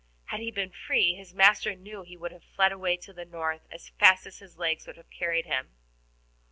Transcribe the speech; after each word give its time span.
Had 0.29 0.39
he 0.39 0.49
been 0.49 0.71
free, 0.71 1.13
his 1.13 1.31
master 1.35 1.75
knew 1.75 2.01
he 2.01 2.17
would 2.17 2.31
have 2.31 2.43
fled 2.43 2.71
away 2.71 2.97
to 2.97 3.13
the 3.13 3.23
north 3.23 3.67
as 3.71 3.89
fast 3.99 4.25
as 4.25 4.39
his 4.39 4.57
legs 4.57 4.87
would 4.87 4.97
have 4.97 5.11
carried 5.11 5.45
him. 5.45 5.75